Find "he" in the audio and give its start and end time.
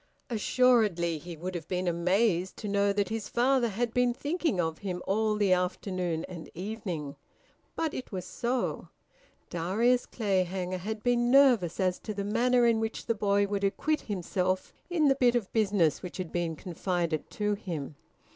1.19-1.37